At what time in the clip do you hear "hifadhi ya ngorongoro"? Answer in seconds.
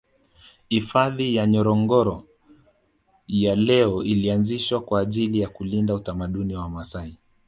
0.69-2.23